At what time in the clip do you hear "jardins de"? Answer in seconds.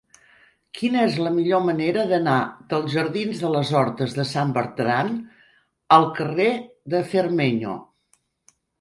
2.95-3.53